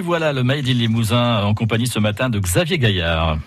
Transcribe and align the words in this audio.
voilà, 0.00 0.32
le 0.32 0.42
Made 0.42 0.68
in 0.68 0.72
Limousin 0.72 1.42
en 1.44 1.54
compagnie 1.54 1.86
ce 1.86 1.98
matin 1.98 2.30
de 2.30 2.38
Xavier 2.38 2.78
Gaillard. 2.78 3.38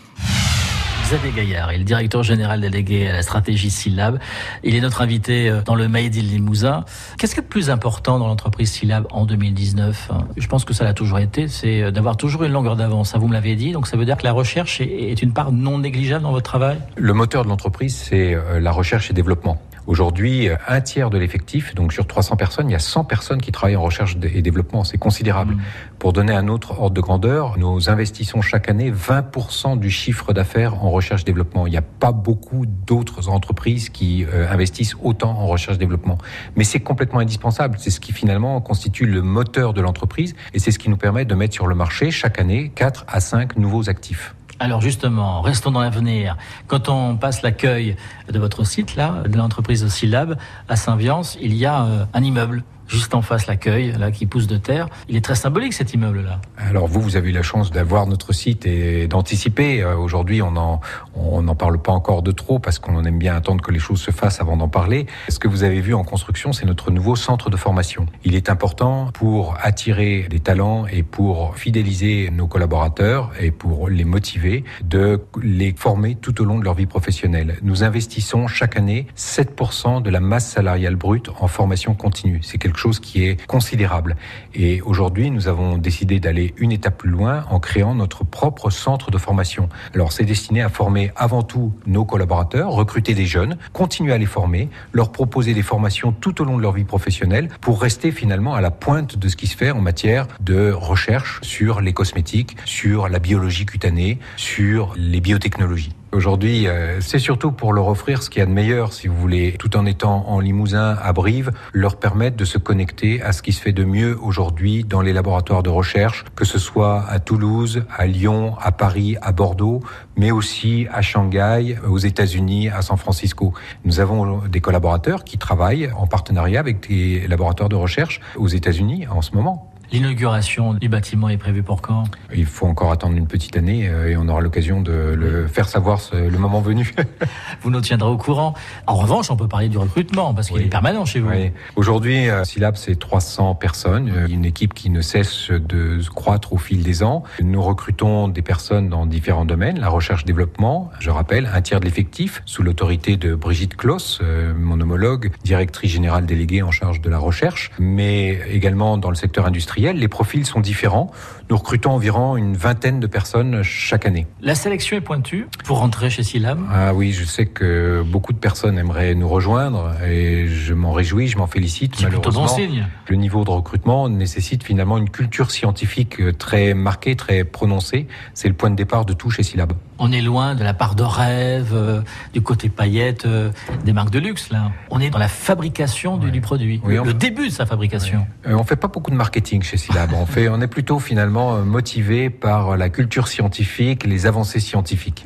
Xavier 1.04 1.31
Gaillard 1.31 1.72
est 1.72 1.78
le 1.78 1.83
directeur 1.83 2.24
général 2.24 2.62
délégué 2.62 3.08
à 3.08 3.13
la 3.13 3.22
stratégie 3.22 3.70
Syllab. 3.70 4.20
Il 4.63 4.76
est 4.76 4.81
notre 4.81 5.02
invité 5.02 5.50
euh, 5.50 5.62
dans 5.62 5.76
le 5.76 5.88
Made 5.88 6.16
in 6.16 6.21
Limousin. 6.21 6.86
Qu'est-ce 7.18 7.34
qui 7.34 7.39
est 7.39 7.44
le 7.44 7.50
plus 7.50 7.70
important 7.70 8.20
dans 8.20 8.28
l'entreprise 8.28 8.71
Syllab 8.71 9.06
en 9.12 9.26
2019 9.26 10.12
Je 10.38 10.47
pense 10.47 10.66
que 10.66 10.74
ça 10.74 10.84
l'a 10.84 10.94
toujours 10.94 11.20
été, 11.20 11.47
c'est 11.47 11.81
euh, 11.81 11.92
d'avoir 11.92 12.17
toujours 12.17 12.44
une 12.44 12.52
longueur 12.52 12.76
d'avance. 12.76 13.15
Vous 13.15 13.28
me 13.28 13.33
l'avez 13.33 13.56
dit. 13.56 13.74
Donc 13.74 13.88
ça 13.88 13.97
veut 13.97 14.06
dire 14.06 14.17
que 14.17 14.24
la 14.24 14.31
recherche 14.31 14.81
est 14.81 15.22
une 15.22 15.33
part 15.33 15.51
non 15.51 15.79
négligeable 15.79 16.23
dans 16.23 16.31
votre 16.31 16.49
travail? 16.49 16.77
Le 16.95 17.13
moteur 17.13 17.44
de 17.44 17.49
l'entreprise, 17.49 17.95
c'est 17.95 18.34
euh, 18.34 18.59
la 18.59 18.72
recherche 18.72 19.09
et 19.12 19.13
développement. 19.13 19.62
Aujourd'hui, 19.86 20.50
un 20.68 20.81
tiers 20.81 21.09
de 21.09 21.18
l'effectif, 21.18 21.76
donc 21.76 21.91
sur 21.91 22.08
300 22.08 22.38
personnes, 22.38 22.70
il 22.70 22.72
y 22.72 22.76
a 22.76 22.80
100 22.80 23.04
personnes 23.04 23.41
qui 23.41 23.52
travaillent 23.52 23.76
en 23.76 23.81
recherche 23.81 24.16
et 24.22 24.41
développement. 24.41 24.84
C'est 24.84 24.98
considérable. 24.98 25.55
Mmh. 25.55 25.62
Pour 25.99 26.13
donner 26.13 26.34
un 26.34 26.48
autre 26.48 26.80
ordre 26.80 26.91
de 26.91 27.02
grandeur, 27.02 27.57
nous 27.57 27.90
investissons 27.90 28.41
chaque 28.41 28.70
année 28.70 28.91
20% 28.91 29.77
du 29.77 29.90
chiffre 29.90 30.34
d'affaires 30.34 30.84
en 30.84 30.90
recherche 30.90 31.21
et 31.21 31.26
développement. 31.26 31.67
Il 31.67 31.71
n'y 31.71 31.77
a 31.77 31.81
pas 31.81 32.12
beaucoup 32.12 32.66
d'autres 32.66 33.30
entreprises 33.30 33.90
qui 33.90 34.26
euh, 34.26 34.49
investissent 34.49 34.95
autant 35.02 35.31
en 35.31 35.48
recherche 35.48 35.76
et 35.76 35.80
développement. 35.80 36.18
Mais 36.55 36.63
c'est 36.63 36.79
complètement 36.79 37.20
indispensable. 37.20 37.77
C'est 37.79 37.90
ce 37.90 37.99
qui 37.99 38.13
finalement 38.13 38.59
constitue 38.62 39.05
le 39.05 39.21
moteur 39.21 39.73
de 39.73 39.81
l'entreprise 39.81 40.35
et 40.54 40.59
c'est 40.59 40.71
ce 40.71 40.79
qui 40.79 40.90
nous 40.90 40.98
permet 40.98 41.26
de 41.26 41.35
mettre 41.35 41.54
sur 41.54 41.68
le 41.68 41.76
marché 41.76 42.12
chaque 42.12 42.40
année 42.40 42.71
4 42.76 43.05
à 43.07 43.20
5 43.20 43.57
nouveaux 43.57 43.90
actifs. 43.90 44.34
Alors 44.63 44.80
justement, 44.80 45.41
restons 45.41 45.72
dans 45.72 45.81
l'avenir. 45.81 46.38
Quand 46.67 46.88
on 46.88 47.17
passe 47.17 47.41
l'accueil 47.41 47.98
de 48.31 48.40
votre 48.40 48.66
site, 48.66 48.95
là, 48.95 49.23
de 49.27 49.35
l'entreprise 49.35 49.85
Syllab, 49.90 50.38
à 50.70 50.77
Saint-Viance, 50.77 51.38
il 51.41 51.54
y 51.54 51.66
a 51.66 51.84
euh, 51.84 52.05
un 52.13 52.23
immeuble 52.23 52.63
juste 52.87 53.15
en 53.15 53.21
face 53.21 53.47
l'accueil, 53.47 53.93
là, 53.97 54.11
qui 54.11 54.25
pousse 54.25 54.47
de 54.47 54.57
terre. 54.57 54.87
Il 55.07 55.15
est 55.15 55.21
très 55.21 55.35
symbolique 55.35 55.73
cet 55.73 55.93
immeuble-là. 55.93 56.41
Alors 56.57 56.87
vous, 56.87 57.01
vous 57.01 57.15
avez 57.15 57.29
eu 57.29 57.34
la 57.34 57.41
chance 57.43 57.71
d'avoir 57.71 58.07
notre 58.07 58.34
site 58.34 58.65
et 58.65 59.07
d'anticiper. 59.07 59.81
Euh, 59.81 59.95
aujourd'hui, 59.95 60.41
on 60.41 60.51
n'en 60.51 60.81
on 61.15 61.41
n'en 61.43 61.55
parle 61.55 61.81
pas 61.81 61.91
encore 61.91 62.21
de 62.21 62.31
trop 62.31 62.59
parce 62.59 62.79
qu'on 62.79 63.03
aime 63.03 63.20
bien 63.20 63.35
attendre 63.35 63.62
que 63.62 63.71
les 63.71 63.79
choses 63.79 64.02
se 64.02 64.12
fassent 64.12 64.42
avant 64.42 64.58
d'en 64.58 64.67
parler. 64.67 65.08
Ce 65.30 65.40
que 65.40 65.48
vous 65.48 65.64
avez 65.64 65.81
vu 65.81 65.94
en 65.94 66.03
construction, 66.03 66.53
c'est 66.53 66.66
notre 66.66 66.92
nouveau 66.92 67.16
centre 67.16 67.50
de 67.50 67.58
formation. 67.58 68.06
Il 68.23 68.36
est 68.36 68.50
important 68.50 69.09
pour 69.14 69.56
attirer 69.62 70.28
des 70.30 70.40
talents 70.40 70.86
et 70.88 71.03
pour 71.03 71.58
fidéliser 71.58 72.30
nos 72.31 72.47
collaborateurs 72.47 73.31
et 73.40 73.52
pour 73.52 73.90
les 73.90 74.03
motiver 74.06 74.64
de 74.84 75.22
les 75.42 75.73
former 75.78 76.16
tout 76.16 76.42
au 76.42 76.45
long 76.45 76.59
de 76.59 76.64
leur 76.64 76.73
vie 76.73 76.86
professionnelle. 76.86 77.58
Nous 77.62 77.84
investissons 77.84 78.47
chaque 78.47 78.78
année 78.78 79.08
7% 79.18 80.02
de 80.02 80.09
la 80.09 80.20
masse 80.20 80.50
salariale 80.50 80.95
brute 80.95 81.30
en 81.40 81.47
formation 81.47 81.94
continue. 81.94 82.40
C'est 82.42 82.58
quelque 82.58 82.73
chose 82.78 83.00
qui 83.00 83.26
est 83.26 83.46
considérable. 83.46 84.16
Et 84.54 84.82
aujourd'hui, 84.82 85.32
nous 85.32 85.48
avons 85.48 85.78
décidé 85.78 86.20
d'aller 86.20 86.54
une 86.58 86.72
étape 86.72 86.98
plus 86.98 87.10
loin 87.10 87.46
en 87.50 87.60
créant 87.60 87.96
notre 87.96 88.24
propre 88.24 88.70
centre 88.70 89.12
de 89.12 89.18
formation. 89.18 89.70
Alors, 89.94 90.12
c'est 90.12 90.26
destiné 90.26 90.62
à 90.62 90.70
former 90.70 91.12
avant 91.16 91.44
tout 91.44 91.74
nos 91.86 92.06
collaborateurs, 92.06 92.72
recruter 92.72 93.14
des 93.14 93.26
jeunes, 93.26 93.58
continuer 93.72 94.14
à 94.14 94.18
les 94.18 94.26
former, 94.26 94.70
leur 94.92 95.12
proposer 95.12 95.54
des 95.54 95.64
formations 95.64 96.12
tout 96.12 96.42
au 96.42 96.46
long 96.46 96.58
de 96.58 96.62
leur 96.62 96.74
vie 96.74 96.84
professionnelle 96.84 97.50
pour 97.62 97.82
rester 97.82 98.12
finalement 98.12 98.54
à 98.54 98.62
la 98.62 98.72
pointe 98.72 99.18
de 99.18 99.28
ce 99.28 99.36
qui 99.36 99.48
se 99.48 99.58
fait 99.58 99.72
en 99.72 99.82
matière 99.82 100.28
de 100.40 100.72
recherche 100.72 101.40
sur 101.42 101.82
les 101.82 101.94
cosmétiques, 101.94 102.58
sur 102.66 103.10
la 103.10 103.20
biologie 103.20 103.66
cutanée, 103.66 104.20
sur 104.38 104.94
les 104.98 105.22
biotechnologies. 105.22 105.94
Aujourd'hui, 106.14 106.67
euh, 106.67 107.02
c'est 107.02 107.17
surtout 107.17 107.52
pour 107.52 107.73
leur 107.73 107.88
offrir 107.88 108.22
ce 108.22 108.30
qu'il 108.30 108.39
y 108.39 108.44
a 108.44 108.45
de 108.45 108.52
meilleur, 108.52 108.94
si 108.94 109.08
vous 109.08 109.16
voulez, 109.16 109.56
tout 109.58 109.75
en 109.75 109.88
étant 109.88 110.30
en 110.30 110.39
Limousin, 110.39 110.95
à 111.02 111.11
Brive, 111.11 111.52
leur 111.72 111.95
permettre 111.95 112.38
de 112.38 112.45
se 112.45 112.59
connecter 112.59 113.19
à 113.23 113.31
ce 113.31 113.42
qui 113.42 113.52
se 113.52 113.59
fait 113.59 113.72
de 113.72 113.83
mieux 113.83 114.16
aujourd'hui 114.22 114.84
dans 114.84 115.02
les 115.02 115.11
laboratoires 115.11 115.64
de 115.64 115.72
recherche, 115.72 116.23
que 116.36 116.45
ce 116.45 116.59
soit 116.59 117.03
à 117.09 117.19
Toulouse, 117.19 117.84
à 117.97 118.06
Lyon, 118.06 118.56
à 118.61 118.72
Paris, 118.72 119.17
à 119.23 119.31
Bordeaux, 119.31 119.81
mais 120.16 120.30
aussi 120.30 120.86
à 120.94 121.02
Shanghai, 121.02 121.78
aux 121.88 121.97
États-Unis, 121.97 122.69
à 122.69 122.84
San 122.84 122.97
Francisco. 122.97 123.53
Nous 123.84 124.00
avons 124.00 124.47
des 124.47 124.62
collaborateurs 124.62 125.23
qui 125.23 125.40
travaillent 125.40 125.90
en 125.97 126.06
partenariat 126.06 126.59
avec 126.59 126.88
des 126.88 127.28
laboratoires 127.28 127.69
de 127.69 127.75
recherche 127.75 128.22
aux 128.38 128.47
États-Unis 128.47 129.07
en 129.07 129.23
ce 129.23 129.31
moment. 129.31 129.72
L'inauguration 129.94 130.74
du 130.74 130.90
bâtiment 130.90 131.30
est 131.30 131.38
prévue 131.38 131.62
pour 131.62 131.84
quand? 131.84 132.06
Il 132.34 132.48
faut 132.48 132.66
encore 132.66 132.92
attendre 132.92 133.16
une 133.16 133.28
petite 133.28 133.56
année 133.56 133.88
euh, 133.88 134.09
et 134.09 134.18
on 134.18 134.28
aura 134.28 134.42
l'occasion 134.42 134.81
de 134.81 134.92
le 134.92 135.46
faire 135.46 135.70
savoir 135.70 136.00
le 136.14 136.36
moment 136.40 136.62
venu. 136.62 136.96
vous 137.62 137.70
nous 137.70 137.80
tiendrez 137.80 138.09
au 138.09 138.18
courant. 138.18 138.56
En 138.88 138.96
revanche, 138.96 139.30
on 139.30 139.36
peut 139.36 139.48
parler 139.48 139.70
du 139.70 139.78
recrutement 139.78 140.34
parce 140.34 140.50
qu'il 140.50 140.64
est 140.64 140.66
permanent 140.66 141.06
chez 141.06 141.20
vous. 141.20 141.30
Oui. 141.30 141.52
Aujourd'hui, 141.76 142.28
euh, 142.28 142.44
Silab, 142.44 142.76
c'est 142.76 142.98
300 142.98 143.53
personnes, 143.53 144.09
euh, 144.09 144.26
une 144.28 144.46
équipe 144.46 144.74
qui 144.74 144.90
ne 144.90 145.02
cesse 145.02 145.52
de 145.52 146.00
croître 146.09 146.53
au 146.53 146.58
fil 146.58 146.82
des 146.82 147.03
ans. 147.03 147.22
Nous 147.40 147.62
recrutons 147.62 148.30
des 148.30 148.42
personnes 148.42 148.90
dans 148.90 149.06
différents 149.06 149.46
domaines, 149.46 149.80
la 149.80 149.90
recherche-développement, 149.90 150.90
je 151.02 151.12
rappelle, 151.12 151.48
un 151.53 151.62
tiers 151.62 151.80
de 151.80 151.86
l'effectif, 151.86 152.42
sous 152.48 152.64
l'autorité 152.64 153.16
de 153.16 153.36
Brigitte 153.36 153.76
Kloss, 153.76 154.22
mon 154.58 154.82
homologue, 154.82 155.30
directrice 155.44 155.92
générale 155.92 156.26
déléguée 156.26 156.64
en 156.64 156.72
charge 156.72 157.00
de 157.00 157.12
la 157.12 157.20
recherche, 157.20 157.70
mais 157.78 158.40
également 158.50 158.98
dans 158.98 159.09
le 159.09 159.16
secteur 159.16 159.46
industriel 159.46 159.83
les 159.92 160.08
profils 160.08 160.46
sont 160.46 160.62
différents. 160.62 161.12
Nous 161.50 161.58
recrutons 161.58 161.92
environ 161.92 162.38
une 162.38 162.56
vingtaine 162.56 163.02
de 163.02 163.08
personnes 163.08 163.64
chaque 163.64 164.06
année. 164.06 164.28
La 164.42 164.56
sélection 164.56 164.96
est 164.96 165.02
pointue 165.02 165.48
pour 165.66 165.80
rentrer 165.80 166.10
chez 166.10 166.24
Silam 166.24 166.70
Ah 166.72 166.94
oui, 166.94 167.12
je 167.12 167.26
sais 167.26 167.48
que 167.48 168.02
beaucoup 168.06 168.32
de 168.32 168.38
personnes 168.38 168.78
aimeraient 168.78 169.16
nous 169.16 169.28
rejoindre 169.28 169.92
et 170.08 170.48
je 170.48 170.74
m'en 170.74 170.94
réjouis, 170.94 171.28
je 171.28 171.38
m'en 171.38 171.48
félicite. 171.48 172.02
Malheureusement, 172.02 172.44
bon 172.44 172.48
signe. 172.48 172.88
le 173.10 173.16
niveau 173.18 173.44
de 173.44 173.50
recrutement 173.50 174.08
nécessite 174.08 174.64
finalement 174.64 174.98
une 174.98 175.10
culture 175.10 175.52
scientifique 175.52 176.38
très 176.38 176.74
marquée, 176.74 177.16
très 177.16 177.44
prononcée. 177.44 178.08
C'est 178.34 178.48
le 178.48 178.54
point 178.54 178.70
de 178.70 178.76
départ 178.76 179.06
de 179.06 179.14
tout 179.14 179.30
chez 179.32 179.44
Silab. 179.44 179.74
On 180.00 180.12
est 180.12 180.22
loin 180.22 180.56
de 180.56 180.64
la 180.64 180.74
part 180.74 180.96
de 180.96 181.04
rêve, 181.04 181.72
euh, 181.74 182.02
du 182.34 182.42
côté 182.42 182.70
paillette 182.70 183.26
euh, 183.26 183.52
des 183.86 183.94
marques 183.94 184.09
de 184.09 184.20
luxe 184.20 184.50
là. 184.50 184.72
On 184.90 185.00
est 185.00 185.09
dans 185.09 185.20
la 185.20 185.28
fabrication 185.28 186.18
du, 186.18 186.42
produit, 186.42 186.81
le, 186.86 187.14
début 187.14 187.48
de 187.48 187.54
sa 187.54 187.66
fabrication. 187.66 188.26
Euh, 188.48 188.56
on 188.56 188.64
fait 188.64 188.76
pas 188.76 188.88
beaucoup 188.88 189.12
de 189.12 189.16
marketing 189.16 189.62
chez 189.62 189.78
Silab. 189.78 190.14
on 190.14 190.26
fait, 190.26 190.50
on 190.50 190.62
est 190.62 190.68
plutôt 190.68 191.00
finalement 191.00 191.58
motivé 191.59 192.30
par 192.30 192.78
la 192.78 192.90
culture 192.90 193.28
scientifique, 193.28 194.06
les 194.06 194.26
avancées 194.26 194.59
scientifiques. 194.59 195.26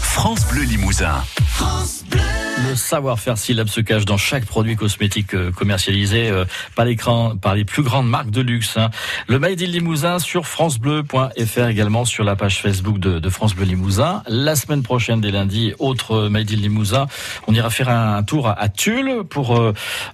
France 0.00 0.46
Bleu 0.48 0.62
Limousin. 0.62 1.22
France 1.46 2.04
Bleu. 2.10 2.33
Le 2.68 2.76
savoir-faire 2.76 3.36
Syllab 3.36 3.68
se 3.68 3.80
cache 3.80 4.04
dans 4.04 4.16
chaque 4.16 4.46
produit 4.46 4.76
cosmétique 4.76 5.34
euh, 5.34 5.50
commercialisé 5.50 6.30
euh, 6.30 6.44
par, 6.74 6.84
les 6.86 7.64
plus 7.64 7.82
grandes 7.82 8.08
marques 8.08 8.30
de 8.30 8.40
luxe. 8.40 8.76
Hein. 8.76 8.90
Le 9.28 9.38
Made 9.38 9.60
in 9.60 9.66
Limousin 9.66 10.18
sur 10.18 10.46
francebleu.fr 10.46 11.66
également 11.68 12.04
sur 12.04 12.24
la 12.24 12.36
page 12.36 12.60
Facebook 12.60 12.98
de, 12.98 13.28
France 13.28 13.54
Bleu 13.54 13.64
Limousin. 13.64 14.22
La 14.28 14.56
semaine 14.56 14.82
prochaine, 14.82 15.20
dès 15.20 15.30
lundi, 15.30 15.74
autre 15.78 16.28
Made 16.28 16.50
in 16.50 16.56
Limousin. 16.56 17.06
On 17.46 17.54
ira 17.54 17.70
faire 17.70 17.88
un, 17.88 18.22
tour 18.22 18.48
à, 18.48 18.68
Tulle 18.68 19.24
pour 19.28 19.58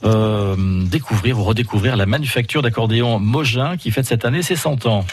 euh, 0.05 0.57
découvrir 0.87 1.39
ou 1.39 1.45
redécouvrir 1.45 1.97
la 1.97 2.07
manufacture 2.07 2.63
d'accordéon 2.63 3.19
Mogin 3.21 3.77
qui 3.77 3.91
fête 3.91 4.07
cette 4.07 4.25
année 4.25 4.43
ses 4.43 4.57
100 4.57 4.87
ans. 4.87 5.05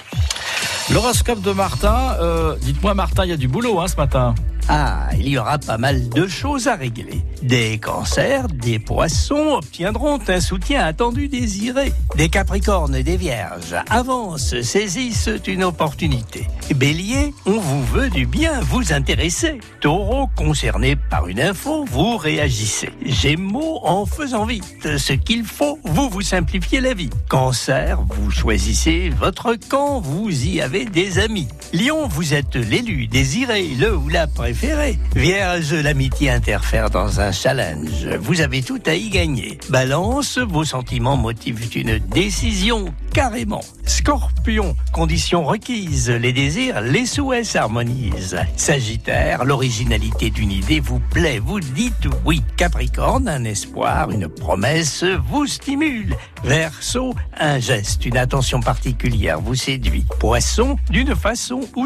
L'horoscope 0.93 1.41
de 1.41 1.51
Martin. 1.51 2.15
Dites-moi 2.61 2.93
Martin, 2.93 3.25
il 3.25 3.29
y 3.29 3.33
a 3.33 3.37
du 3.37 3.47
boulot 3.47 3.79
hein, 3.79 3.87
ce 3.87 3.95
matin. 3.95 4.33
Ah, 4.69 5.07
il 5.17 5.29
y 5.29 5.37
aura 5.37 5.59
pas 5.59 5.77
mal 5.77 6.09
de 6.09 6.27
choses 6.27 6.67
à 6.67 6.75
régler. 6.75 7.21
Des 7.41 7.77
cancers, 7.77 8.47
des 8.49 8.79
poissons 8.79 9.55
obtiendront 9.59 10.19
un 10.27 10.41
soutien 10.41 10.83
attendu 10.83 11.29
désiré. 11.29 11.93
Des 12.17 12.27
capricornes 12.27 13.01
des 13.01 13.15
vierges 13.15 13.75
avancent, 13.89 14.59
saisissent 14.61 15.29
une 15.47 15.63
opportunité. 15.63 16.47
Bélier, 16.75 17.33
on 17.45 17.57
vous 17.57 17.85
veut 17.85 18.09
du 18.09 18.25
bien, 18.25 18.59
vous 18.59 18.91
intéressez. 18.91 19.59
Taureau, 19.79 20.27
concerné 20.35 20.97
par 20.97 21.27
une 21.27 21.39
info, 21.39 21.85
vous 21.89 22.17
réagissez. 22.17 22.89
Gémeaux, 23.05 23.79
en 23.83 24.05
faisant 24.05 24.45
vite 24.45 24.97
ce 24.97 25.13
qu'il 25.13 25.45
faut, 25.45 25.76
vous 25.89 26.09
vous 26.09 26.21
simplifiez 26.21 26.81
la 26.81 26.93
vie. 26.93 27.09
Cancer, 27.29 28.01
vous 28.09 28.31
choisissez 28.31 29.09
votre 29.09 29.55
camp, 29.55 29.99
vous 29.99 30.29
y 30.45 30.61
avez 30.61 30.85
des 30.85 31.19
amis. 31.19 31.47
Lion, 31.73 32.07
vous 32.07 32.33
êtes 32.33 32.55
l'élu, 32.55 33.07
désiré, 33.07 33.67
le 33.79 33.95
ou 33.95 34.09
la 34.09 34.27
préférée 34.27 34.97
Vierge, 35.15 35.73
l'amitié 35.73 36.29
interfère 36.29 36.89
dans 36.89 37.19
un 37.19 37.31
challenge. 37.31 38.07
Vous 38.19 38.41
avez 38.41 38.61
tout 38.61 38.81
à 38.85 38.93
y 38.93 39.09
gagner. 39.09 39.59
Balance, 39.69 40.37
vos 40.37 40.63
sentiments 40.63 41.17
motivent 41.17 41.75
une 41.75 41.99
décision 41.99 42.93
carrément. 43.17 43.61
Scorpion, 43.87 44.75
conditions 44.93 45.43
requises, 45.43 46.11
les 46.11 46.31
désirs, 46.33 46.81
les 46.81 47.07
souhaits 47.07 47.45
s'harmonisent. 47.45 48.37
Sagittaire, 48.55 49.43
l'originalité 49.43 50.29
d'une 50.29 50.51
idée 50.51 50.79
vous 50.79 50.99
plaît, 50.99 51.39
vous 51.39 51.59
dites 51.59 52.07
oui. 52.25 52.43
Capricorne, 52.57 53.27
un 53.27 53.43
espoir, 53.43 54.11
une 54.11 54.27
promesse 54.27 55.03
vous 55.03 55.47
stimule. 55.47 56.15
Verseau, 56.43 57.15
un 57.39 57.59
geste, 57.59 58.05
une 58.05 58.17
attention 58.17 58.59
particulière 58.59 59.41
vous 59.41 59.55
séduit. 59.55 60.05
Poisson, 60.19 60.77
d'une 60.91 61.15
façon 61.15 61.61
ou 61.75 61.85